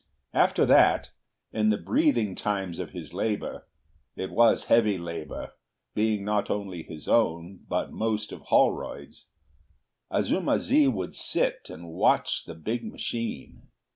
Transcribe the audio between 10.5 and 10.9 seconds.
zi